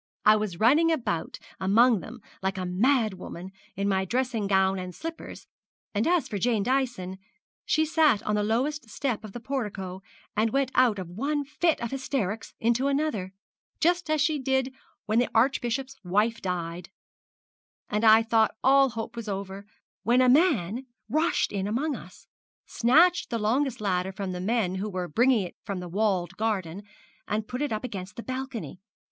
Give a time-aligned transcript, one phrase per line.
[0.25, 4.79] I was running about among them all like a mad woman, in my dressing gown
[4.79, 5.45] and slippers;
[5.93, 7.19] and as for Jane Dyson,
[7.65, 10.01] she sat on the lowest step of the portico,
[10.35, 13.31] and went out of one fit of hysterics into another,
[13.79, 14.73] just as she did
[15.05, 16.89] when the Archbishop's wife died;
[17.87, 19.67] and I thought all hope was over,
[20.01, 22.25] when a man rushed in among us,
[22.65, 26.81] snatched the longest ladder from the men who were bringing it from the walled garden,
[27.27, 28.79] and put it up against the balcony.